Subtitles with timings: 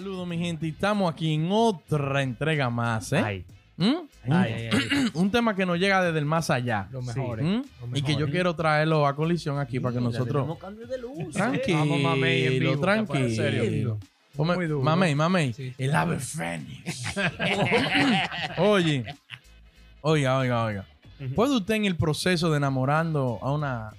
[0.00, 0.66] Saludos, mi gente.
[0.66, 3.18] Estamos aquí en otra entrega más, ¿eh?
[3.22, 3.44] Ay,
[3.76, 3.84] ¿Mm?
[3.84, 5.10] Un, ay, ay, ay.
[5.14, 6.88] un tema que nos llega desde el más allá.
[6.90, 7.44] Los mejores.
[7.44, 7.50] ¿Mm?
[7.90, 8.32] Los Y que yo mejores.
[8.32, 10.56] quiero traerlo a colisión aquí para que nosotros.
[10.58, 11.34] cambio de luz.
[11.34, 13.18] Tranquilo, Vamos, mamey, en vivo, tranquilo.
[13.26, 13.98] en serio.
[14.34, 14.82] Come- Muy duro.
[14.82, 15.52] Mamey, mamey.
[15.52, 15.74] Sí.
[15.76, 17.04] El ave fénix.
[18.58, 19.04] Oye.
[20.00, 20.86] Oiga, oiga, oiga.
[21.34, 23.90] ¿Puede usted en el proceso de enamorando a una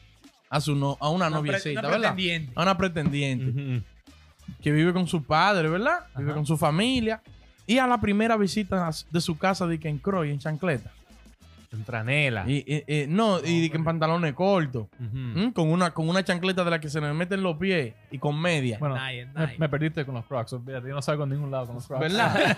[0.49, 1.99] a su no, a una, Una pre- noviecita, una ¿verdad?
[2.15, 2.51] pretendiente.
[2.55, 3.83] A una pretendiente.
[4.61, 5.99] Que vive con su padre, ¿verdad?
[6.17, 6.35] Vive Ajá.
[6.35, 7.21] con su familia.
[7.67, 10.91] Y a la primera visita de su casa de que en Croy, en chancleta.
[11.71, 12.43] En franela.
[12.49, 14.87] Y, y- y- no, y de que en pantalones cortos.
[14.99, 15.51] ¿Mm?
[15.51, 18.37] Con una con una chancleta de la que se le meten los pies y con
[18.41, 18.77] media.
[18.77, 19.57] Bueno, Nice, me, nice.
[19.57, 20.51] me perdiste con los Crocs.
[20.51, 22.01] Olvídate, yo no salgo a ningún lado con los Crocs.
[22.01, 22.57] ¿Verdad?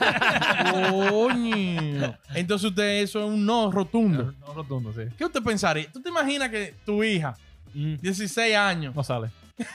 [0.99, 2.17] Coño.
[2.33, 4.33] Entonces usted eso es un no rotundo.
[4.39, 5.01] No rotundo, sí.
[5.17, 5.91] ¿Qué usted pensaría?
[5.91, 7.35] ¿Tú te imaginas que tu hija,
[7.75, 7.95] Mm.
[8.01, 9.29] 16 años, No sale.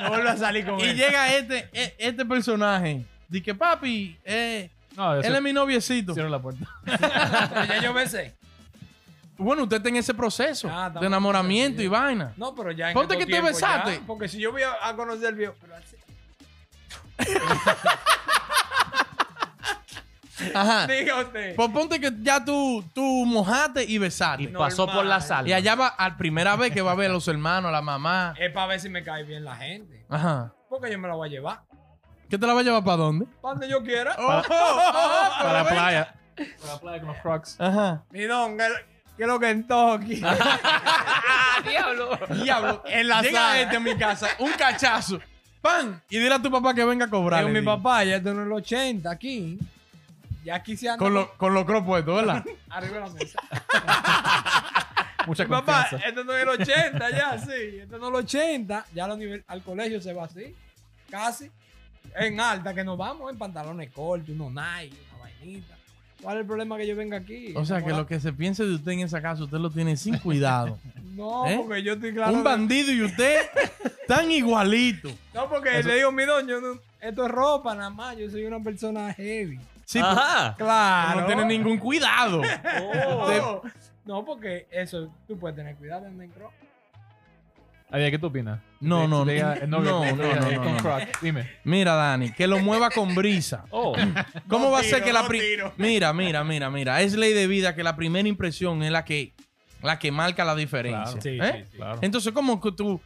[0.00, 0.96] No a salir con y él.
[0.96, 3.04] llega este, e- este personaje?
[3.28, 6.14] Dice que papi, eh, No, él es mi noviecito.
[6.14, 6.66] cierro la puerta.
[6.84, 8.34] Pero ya yo besé.
[9.36, 12.32] Bueno, usted está en ese proceso Ah, de enamoramiento en y vaina.
[12.36, 14.00] No, pero ya en Ponte que te ya, besaste.
[14.04, 15.54] porque si yo voy a, a conocer el viejo.
[15.60, 15.96] Pero así.
[20.54, 20.86] Ajá.
[20.88, 21.54] Diga usted.
[21.56, 24.44] Pues ponte que ya tú, tú mojaste y besaste.
[24.44, 25.48] Y pasó por la sala.
[25.48, 27.82] Y allá va a primera vez que va a ver a los hermanos, a la
[27.82, 28.34] mamá.
[28.38, 30.04] Es para ver si me cae bien la gente.
[30.08, 30.52] Ajá.
[30.68, 31.60] Porque yo me la voy a llevar.
[32.28, 33.26] ¿Qué te la va a llevar para dónde?
[33.40, 34.14] Para donde yo quiera.
[34.18, 36.14] Oh, Para la playa.
[36.60, 37.56] Para la playa con los Crocs.
[37.60, 38.02] Ajá.
[38.10, 38.64] Mi don, ¿qué,
[39.16, 40.22] qué es lo que entojo aquí?
[41.68, 42.18] ¡Diablo!
[42.42, 42.82] Diablo.
[42.86, 43.60] En la Llega sala.
[43.60, 45.18] este a mi casa, un cachazo.
[45.60, 46.00] ¡Pam!
[46.08, 47.44] Y dile a tu papá que venga a cobrar.
[47.44, 49.58] Digo, mi papá, ya esto no es el 80 aquí.
[50.44, 52.44] Ya aquí se anda Con, lo- con los crocs puestos, ¿verdad?
[52.70, 53.40] arriba de la mesa.
[55.26, 56.08] Mucha Mi papá, confianza.
[56.08, 57.78] esto no es el 80 ya, sí.
[57.82, 58.86] Esto no es el 80.
[58.94, 60.54] Ya a la nivel- al colegio se va así.
[61.10, 61.50] Casi.
[62.16, 65.74] En alta que nos vamos en pantalones cortos, unos Nike, una vainita.
[66.22, 67.52] ¿Cuál es el problema que yo venga aquí?
[67.54, 69.96] O sea, que lo que se piense de usted en esa casa, usted lo tiene
[69.96, 70.78] sin cuidado.
[71.18, 71.56] No, ¿Eh?
[71.66, 72.30] porque yo estoy claro.
[72.30, 73.40] un de- bandido y usted
[74.06, 75.10] tan igualito.
[75.34, 78.16] No, porque le digo, mi don, yo no- esto es ropa nada más.
[78.16, 79.58] Yo soy una persona heavy.
[79.88, 80.54] Sí, Ajá.
[80.58, 81.22] Claro.
[81.22, 82.42] no tiene ningún cuidado.
[82.42, 83.62] No,
[84.04, 86.52] no, porque eso, tú puedes tener cuidado en Necro.
[87.90, 88.60] Adiós, ¿qué tú opinas?
[88.80, 89.52] No, De- no, de- no.
[89.54, 90.98] el No, no, no, no, Con no.
[91.22, 91.50] Dime.
[91.64, 93.64] Mira, Dani, que lo mueva con brisa.
[93.70, 93.94] Oh.
[94.46, 95.72] ¿Cómo va a ser que la dos pri- tiros.
[95.78, 97.00] Mira, mira, mira, mira.
[97.00, 99.32] Es ley de vida que la primera impresión es la que,
[99.80, 101.18] la que marca la diferencia.
[101.18, 101.22] Claro.
[101.22, 101.64] Sí, ¿Eh?
[101.64, 101.76] sí, sí.
[101.78, 101.98] Claro.
[102.02, 103.00] Entonces, ¿cómo que tú,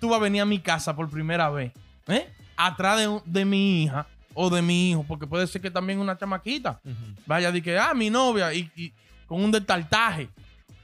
[0.00, 1.70] tú vas a venir a mi casa por primera vez?
[2.08, 2.28] ¿Eh?
[2.56, 4.04] Atrás de, de mi hija
[4.40, 6.94] o de mi hijo, porque puede ser que también una chamaquita Ujú.
[7.26, 8.92] vaya de que, ah, mi novia, y, y
[9.26, 10.28] con un detaltaje,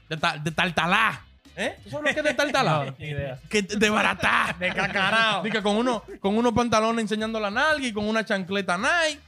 [0.09, 1.21] de, ta- de taltalá.
[1.55, 1.73] ¿Eh?
[1.85, 2.85] ¿Tú sabes lo que es de taltalá?
[2.85, 3.39] No, ni idea.
[3.49, 4.53] que de baratá.
[4.59, 5.41] De cacarao.
[5.41, 9.21] Dice que con, uno, con unos pantalones enseñando la nalga y con una chancleta Nike.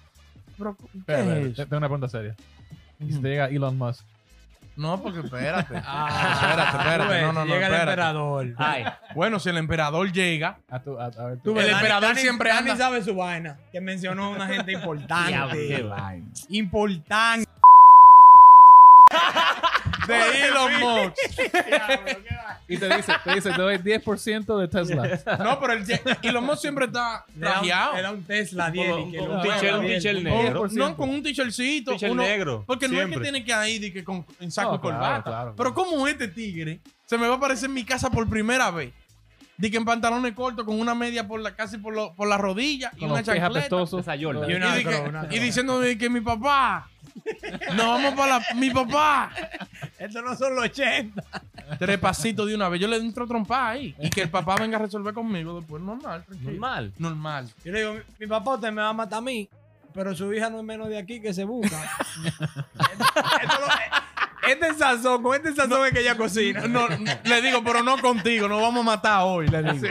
[0.58, 1.14] Pero, ¿qué
[1.48, 1.56] es?
[1.56, 2.36] Tengo una pregunta seria.
[3.00, 4.04] ¿Y si te llega Elon Musk?
[4.78, 5.74] No, porque espérate.
[5.86, 7.20] Ah, espérate, espérate.
[7.20, 7.92] tú No, no, no, Llega el espérate.
[7.92, 8.54] emperador.
[8.58, 8.86] Ay.
[9.16, 12.22] Bueno, si el emperador llega, A tu, a, a ver, Tú El Dani- emperador Dani-
[12.22, 13.58] siempre Dani anda- sabe su vaina.
[13.72, 15.68] Que mencionó a una gente importante.
[15.68, 16.26] qué vaina.
[16.50, 17.50] importante.
[20.08, 21.16] de Elon Musk.
[22.70, 25.38] Y te dice, te dice, te doy 10% de Tesla.
[25.44, 25.86] No, pero el
[26.22, 27.96] Elon Musk siempre está un, trajeado.
[27.96, 28.94] era un Tesla 10.
[28.94, 30.68] Un- y que un t-shirt, un t-shirt negro.
[30.72, 31.92] no, con un t-shirtcito.
[31.92, 34.72] T-shirt uno- negro, Porque no es que tiene que ir de que con, en saco
[34.72, 35.24] No, y claro, corbata.
[35.24, 35.90] claro, Pero claro.
[35.92, 38.92] como este tigre se me va a aparecer en mi casa por primera vez.
[39.56, 42.38] De que en pantalones cortos, con una media por la, casi por, lo- por la
[42.38, 43.68] rodilla y Con una los pies chancleta.
[44.16, 46.90] Y, Y una di que- una y diciéndome que mi papá.
[47.76, 49.32] Nos vamos para la, mi papá.
[50.00, 51.24] Estos no son los 80.
[51.80, 52.80] Tres pasitos de una vez.
[52.82, 53.96] Yo le entro trompa ahí.
[54.00, 55.82] Y que el papá venga a resolver conmigo después.
[55.82, 56.52] Normal, tranquilo.
[56.52, 56.94] Normal.
[56.98, 57.50] Normal.
[57.64, 59.48] Yo le digo, mi, mi papá usted me va a matar a mí,
[59.94, 61.78] pero su hija no es menos de aquí que se busca.
[62.24, 63.68] Esto lo-
[64.50, 66.62] este sazón, con este sazón es que ella cocina.
[66.68, 69.88] No, no, le digo, pero no contigo, nos vamos a matar hoy, le digo.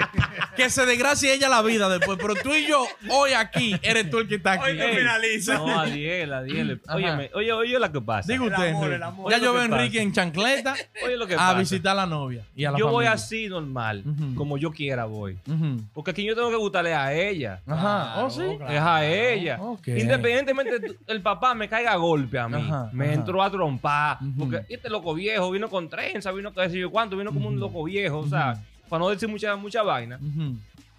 [0.57, 4.19] Que se desgracie ella la vida después, pero tú y yo, hoy aquí, eres tú
[4.19, 4.71] el que está aquí.
[4.71, 5.55] Hoy no Ey, finaliza.
[5.59, 6.81] No, Adiel, Adiel.
[6.89, 8.33] Óyeme, oye, oye lo que pasa.
[8.33, 8.97] Diga El usted, amor, Enrique.
[8.97, 9.31] el amor.
[9.31, 10.75] ya Oye yo veo a que Enrique en chancleta
[11.05, 11.59] Oye lo que a pasa.
[11.59, 13.13] visitar a la novia y a la Yo voy familia.
[13.13, 14.35] así normal, Ujú.
[14.35, 15.39] como yo quiera voy.
[15.47, 15.83] Ujú.
[15.93, 17.61] Porque aquí yo tengo que gustarle a ella.
[17.67, 18.43] Ajá, oh sí.
[18.57, 18.73] Claro.
[18.73, 19.59] Es a ella.
[19.61, 19.89] Ok.
[19.89, 22.57] Independientemente el papá me caiga a golpe a mí.
[22.61, 23.15] Ajá, me ajá.
[23.15, 24.19] entró a trompar.
[24.23, 24.45] Ujú.
[24.51, 27.59] Porque este loco viejo vino con trenza, vino con decir yo cuánto, vino como un
[27.61, 28.19] loco viejo.
[28.19, 30.19] O sea, para no decir mucha, mucha vaina.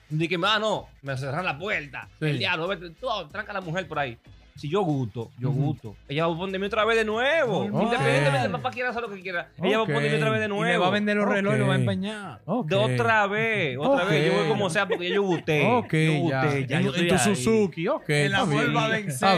[0.10, 2.08] Dije, ah, no, me cerraron la puerta.
[2.22, 4.18] El diablo, vete, tú, tranca a la mujer por ahí.
[4.58, 5.96] Si yo gusto, yo gusto.
[6.10, 7.66] Ella va a ponerme otra vez de nuevo.
[7.66, 9.50] Independientemente de papá quiera hacer lo que quiera.
[9.62, 10.64] Ella va a ponerme otra vez de Y nuevo.
[10.66, 12.42] le va a vender los relojes y lo va a empeñar.
[12.66, 14.32] De otra vez, otra vez.
[14.32, 15.66] Yo voy como sea porque yo gusté.
[15.66, 16.78] Ok, yo gusté, ya.
[16.80, 17.20] En, yo en tu ahí.
[17.36, 18.10] Suzuki, ok.
[18.10, 18.76] El está amor bien.
[18.76, 19.36] va a vencer Está A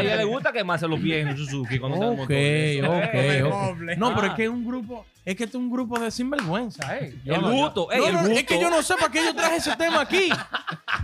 [0.00, 2.24] ella le gusta quemarse los pies en el Suzuki cuando está en motor.
[2.24, 3.42] Ok, eh.
[3.44, 3.96] ok.
[3.98, 4.26] No, pero Ah.
[4.28, 7.14] es que es un grupo, es que este es un grupo de sinvergüenza, eh.
[7.24, 8.34] Yo El gusto, ey, No, no, gusto.
[8.34, 10.28] es que yo no sé para qué yo traje ese tema aquí.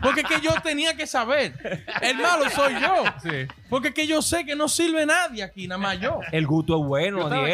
[0.02, 1.54] Porque es que yo tenía que saber.
[2.00, 3.04] El malo soy yo.
[3.22, 3.46] Sí.
[3.68, 6.20] Porque es que yo sé que no sirve nadie aquí, nada más yo.
[6.32, 7.50] El gusto es bueno, yo No, Dani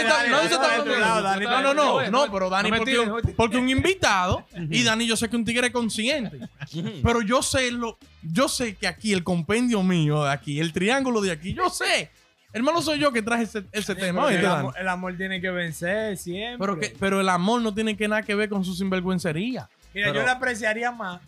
[0.00, 1.74] está- Dani, no, tú dice estás está- de tu lado, Dani, no, está no, de
[1.74, 2.10] tu no, lado.
[2.26, 3.36] no, pero Dani, No me porque, tires, no me tires.
[3.36, 6.36] porque un invitado, y Dani yo sé que un tigre consciente,
[6.74, 6.92] Ujú.
[7.02, 11.20] pero yo sé lo, yo sé que aquí el compendio mío de aquí, el triángulo
[11.20, 12.10] de aquí, yo sé.
[12.52, 14.22] Hermano, soy yo que traje ese, ese tema.
[14.22, 14.60] Porque ¿oíste, el, Dani?
[14.60, 16.56] amor, el amor tiene que vencer siempre.
[16.58, 19.68] Pero, que, pero el amor no tiene que nada que ver con su sinvergüencería.
[19.96, 21.20] Mira, pero- yo le apreciaría más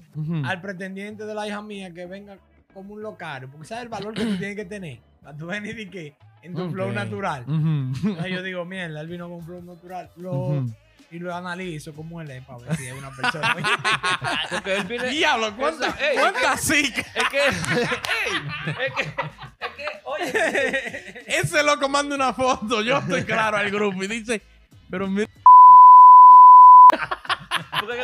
[0.44, 2.36] al pretendiente de la hija mía que venga
[2.74, 3.48] como un locario.
[3.50, 4.98] Porque sabes el valor que tú tienes que tener.
[5.22, 7.44] Para tú venir y que en tu flow natural.
[7.48, 10.10] Entonces yo digo, mierda, él vino con un flow natural.
[10.16, 10.64] Lo.
[11.10, 13.56] Y lo analizo como él es para ver si es una persona.
[14.50, 15.08] Porque él viene.
[15.08, 16.92] Diablo, ¿cuántas Ey, cuántas sí?
[17.14, 17.38] Es que.
[17.38, 19.02] ey, es que.
[19.02, 19.86] Es que.
[20.04, 21.24] Oye.
[21.40, 24.42] Ese loco manda una foto, yo estoy claro al grupo y dice,
[24.90, 25.28] pero mira.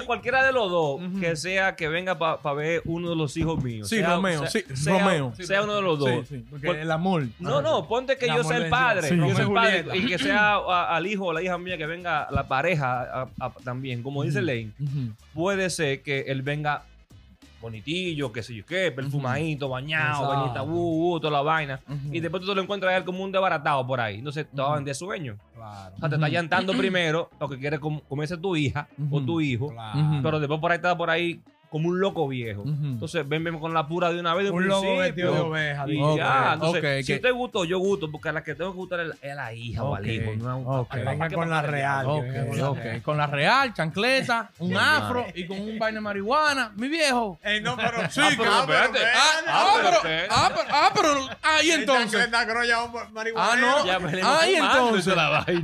[0.06, 3.88] Cualquiera de los dos, que sea que venga para ver uno de los hijos míos.
[3.88, 5.32] Sí, sea- Romeo, sea- sí, sea- Romeo.
[5.38, 6.10] Sea uno de los dos.
[6.28, 7.26] Sí, sí, porque Por- el amor.
[7.38, 9.08] No, no, ponte que yo sea el padre.
[9.08, 9.82] Sí, yo Romeo soy el y padre.
[9.84, 9.96] Julieta.
[9.96, 13.28] Y que sea a- al hijo o la hija mía que venga la pareja a-
[13.40, 14.02] a- también.
[14.02, 14.70] Como dice Lane,
[15.32, 16.82] puede ser que él venga
[17.64, 21.80] bonitillo, qué sé yo qué, perfumadito, bañado, venita, uh, uh, toda la vaina.
[22.12, 24.18] Y después tú te lo encuentras a él como un desbaratado por ahí.
[24.18, 25.36] Entonces te va a vender sueño.
[25.54, 25.94] claro.
[25.96, 29.68] O sea, te está llantando primero porque quiere com- comerse tu hija o tu hijo.
[29.72, 30.20] claro.
[30.22, 31.40] Pero después por ahí está por ahí
[31.74, 32.62] como un loco viejo.
[32.64, 34.96] Entonces ven, ven con la pura de una vez de un, principio.
[34.96, 35.84] vestido de oveja.
[35.88, 38.76] Y ya, entonces, si que- usted gustó, yo gusto, porque a la que tengo que
[38.76, 40.30] gustar es la- es la hija o al hijo.
[40.36, 42.04] No Venga con la real.
[42.06, 42.44] con la
[42.74, 43.02] real.
[43.02, 46.70] Con la real, chancleta, un afro y con un vaina de marihuana.
[46.76, 47.40] Mi viejo.
[47.42, 48.50] Ey, no, pero Sí, Ah, pero.
[48.52, 50.28] Ah, Ah, ah, pero pero, espérate.
[50.30, 52.28] ah, pero, ah, pero, ahí entonces.
[53.36, 54.38] Ah, no.
[54.38, 55.14] Ahí entonces.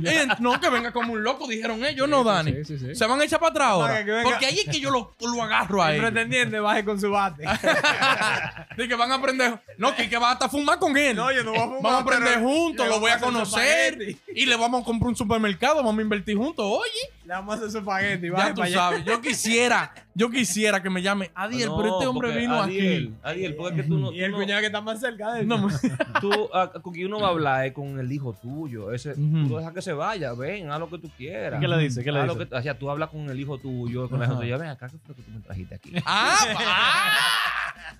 [0.03, 2.65] Eh, no, que venga como un loco, dijeron ellos, no, Dani.
[2.65, 4.03] Se van a echar para atrás ahora.
[4.23, 6.00] Porque ahí es que yo lo, agarro a ellos.
[6.01, 7.43] Pretendiente baje con su bate.
[8.77, 9.59] De que van a aprender.
[9.77, 11.15] No, que, que va hasta fumar con él.
[11.15, 14.17] No, yo no voy a fumar, Vamos a aprender juntos, lo voy a conocer.
[14.33, 16.65] Y le vamos a comprar un supermercado, vamos a invertir juntos.
[16.65, 18.27] Oye, Le vamos a hacer su espagueti.
[18.27, 18.75] ya tú para allá.
[18.75, 19.05] sabes.
[19.05, 23.55] Yo quisiera, yo quisiera que me llame Adiel, No, pero este hombre vino Adiel, Adiel,
[23.55, 24.11] porque tú no.
[24.11, 25.49] Y tú el no- cuñado que está más cerca de él.
[25.49, 25.63] aquí.
[25.63, 28.91] No, tú, ah, con quien uno va a hablar es con el hijo tuyo.
[28.91, 29.13] Ese.
[29.15, 31.61] Tú deja que se vaya, ven, haz lo que tú quieras.
[31.61, 32.03] ¿Qué le dice?
[32.03, 32.35] ¿Qué le dice?
[32.35, 34.57] lo que- o sea, tú hablas con el hijo tuyo, con la hija tuya.
[34.57, 35.93] Ven acá, ¿qué fue lo que tú me trajiste aquí?
[36.05, 37.11] ah, ah.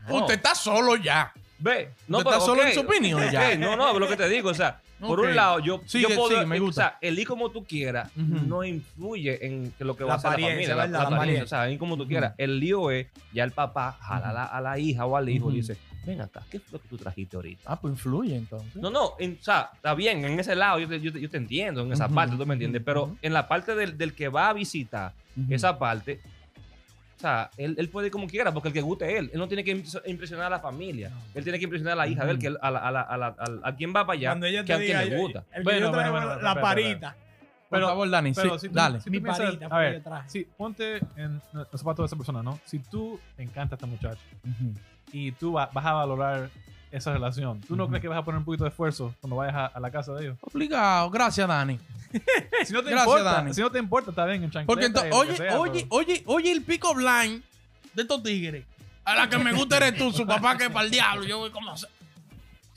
[0.10, 0.16] No.
[0.18, 1.32] Usted está solo ya.
[1.62, 3.50] Ve, no, pero, está solo en su opinión ya.
[3.52, 6.16] ok, no, no, lo que te digo, o sea, por un lado, yo, Sigue, yo
[6.16, 6.82] puedo, sigue, me eh, gusta.
[6.82, 10.16] o sea, el hijo como tú quieras no influye en que lo que va a
[10.18, 11.44] hacer la familia, la, la La apariencia, apariencia.
[11.44, 12.34] o sea, ahí como tú quieras.
[12.38, 15.52] El lío es, ya el papá jala a la, a la hija o al hijo
[15.52, 17.64] y dice, ven acá, ¿qué fue lo que tú trajiste ahorita?
[17.66, 18.76] Ah, pues influye entonces.
[18.76, 21.30] No, no, en- o sea, está bien, en ese lado yo te, yo te- yo
[21.30, 24.28] te entiendo, en esa parte, tú me entiendes, pero en la parte del, del que
[24.30, 25.14] va a visitar
[25.50, 26.20] esa parte,
[27.22, 29.30] o sea, él, él puede ir como quiera, porque el que guste es él.
[29.32, 31.12] Él no tiene que impres- impresionar a la familia.
[31.36, 33.18] Él tiene que impresionar a la hija de él, que a, la- a, la- a,
[33.18, 35.18] la- a- a quien va para allá, Cuando ella que te a quien le yo-
[35.22, 35.40] gusta.
[35.52, 37.16] el que Bueno, yo traigo bueno, la- bueno, la espera, espera, parita.
[37.70, 38.98] Por Pero- favor, Dani, Pero sí, si tú, dale.
[39.00, 42.16] si tú Mi piensas- parita, a porque ver, si ponte en los zapatos de esa
[42.18, 42.60] persona, ¿no?
[42.66, 44.74] Si tú encanta a esta muchacha Ujú.
[45.14, 46.50] y tú va- vas a valorar
[46.92, 49.56] esa relación, ¿tú no crees que vas a poner un poquito de esfuerzo cuando vayas
[49.56, 50.38] a, a la casa de ellos?
[50.42, 51.10] Obligado.
[51.10, 51.80] Gracias, Dani.
[52.66, 53.54] Si no te Gracias, importa, Dani.
[53.54, 54.66] si no te importa, está bien en.
[54.66, 57.42] Porque entonces, oye, sea, oye, pero- oye, oye el pico blind
[57.94, 58.66] de estos tigres.
[59.06, 61.26] A la que me gusta eres tú, su papá que es para el diablo.
[61.26, 61.74] Yo voy como...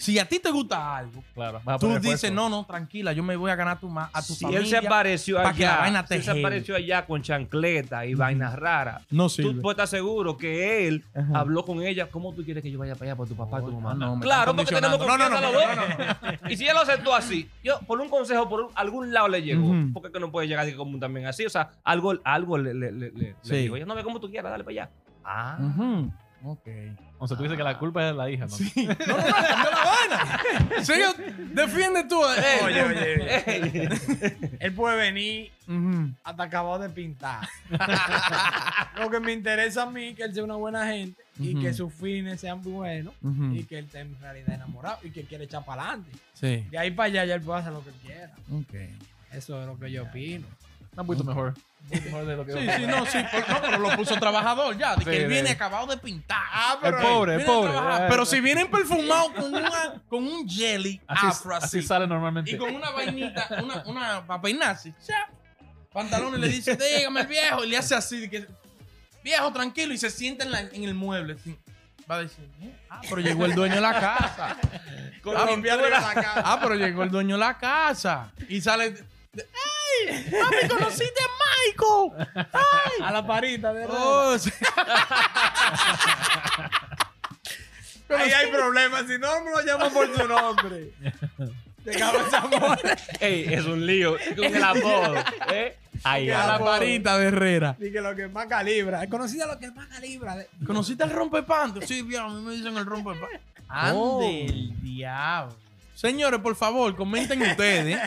[0.04, 3.50] Si a ti te gusta algo, Claro, tú dices, no, no, tranquila, yo me voy
[3.50, 4.61] a ganar a tu, ma- a tu Si familia.
[4.61, 7.23] él se apareció pa' que la allá, vaina te si él se apareció allá con
[7.23, 9.62] chancleta y vainas raras, No tú sirve.
[9.62, 11.38] puedes estar seguro que él Ajá.
[11.40, 12.08] habló con ella.
[12.11, 13.94] ¿Cómo tú quieres que yo vaya para allá por tu papá y tu Oh, mamá?
[13.94, 14.99] no, me claro, porque tenemos.
[14.99, 16.40] No, confianza no, no, los dos.
[16.50, 19.40] Y si ella lo aceptó así, yo por un consejo, por un- algún lado le
[19.42, 19.64] llegó.
[19.66, 19.92] Ujú.
[19.94, 21.46] Porque que no puede llegar así como también así.
[21.46, 23.52] O sea, algo, algo le, le, le, le- Sí.
[23.52, 23.76] le digo.
[23.76, 24.90] Ella no ve como tú quieras, dale para allá.
[25.25, 25.56] Ah.
[26.46, 26.68] Ok.
[27.18, 28.50] O sea, tú dices que la culpa es de la hija, ¿no?
[28.50, 28.72] Sí.
[28.86, 29.84] No, no, no, la
[30.68, 30.84] vaina.
[30.84, 31.06] Sigue,
[31.54, 32.20] defiende tú.
[32.22, 32.60] eh.
[32.64, 33.50] Oye, oye.
[33.50, 33.88] Ey.
[34.60, 35.52] Él puede venir
[36.22, 37.48] hasta acabado de pintar.
[38.98, 41.72] Lo que me interesa a mí es que él sea una buena gente y que
[41.72, 43.14] sus fines sean buenos
[43.52, 46.10] y que él esté en realidad enamorado y que quiere echar para adelante.
[46.34, 46.66] Sí.
[46.70, 48.32] De ahí para allá ya él puede hacer lo que él quiera.
[48.52, 48.74] Ok.
[49.32, 50.46] Eso es lo que yo opino.
[50.96, 51.54] Un poquito mejor.
[51.82, 54.14] Un poquito mejor de lo que Sí, sí, no, sí, por- no, pero lo puso
[54.16, 56.38] trabajador ya, de que Sí, él viene acabado de pintar.
[56.50, 57.72] Ah, El pero pobre, el pobre.
[57.72, 58.02] trabajar.
[58.02, 62.06] Eh, Pero si vienen perfumados con, una, con un jelly así, afro así, así sale
[62.06, 62.50] normalmente.
[62.52, 65.28] y con una vainita, una, una para peinarse, ya,
[65.92, 68.46] pantalones, le dice, dígame el viejo, y le hace así, de que,
[69.22, 71.34] viejo, tranquilo, y se sienta en, la- en el mueble.
[71.34, 71.58] así.
[72.10, 74.56] Va a decir, "Eh, ah, pero llegó el dueño de la casa.
[75.22, 76.12] Con Ah, pintura.
[76.44, 78.30] Ah, pero llegó el dueño de la casa.
[78.46, 79.46] Y sale, de-
[80.08, 80.30] ¡Ey!
[80.40, 81.28] ¡Mami, conociste a
[81.66, 82.28] Michael!
[83.02, 84.50] a la parita de Oh, sí.
[88.08, 89.06] Ahí hay problemas.
[89.06, 90.92] Si no me lo llaman por su nombre.
[91.84, 92.96] De cabeza mole.
[93.20, 94.16] Ey, es un lío.
[94.36, 95.16] Con el apodo.
[95.52, 95.76] ¿eh?
[96.02, 96.62] Ay, a la ay.
[96.64, 97.76] parita de Herrera.
[97.78, 99.02] Dije lo que más calibra.
[99.02, 100.36] Es conocida lo que más calibra.
[100.66, 101.80] ¿Conociste al rompepanto?
[101.82, 103.26] Sí, bien, a mí me dicen el rompepanto.
[103.68, 105.56] Ande el diablo.
[105.94, 107.98] Señores, por favor, comenten ustedes.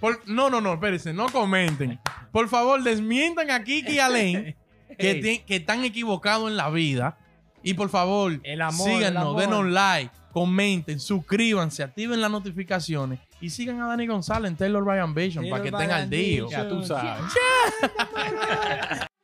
[0.00, 1.98] Por- no, no, no, espérense, no comenten.
[2.30, 4.08] Por favor, desmientan a Kiki y a
[4.98, 7.18] que, ti- que están equivocados en la vida.
[7.62, 9.40] Y por favor, El amor, el síganos, amor.
[9.40, 15.14] denos like, comenten, suscríbanse, activen las notificaciones y sigan a Dani González en Taylor Ryan
[15.14, 16.44] Vision para que estén al día.
[16.50, 17.22] Ya tú sabes.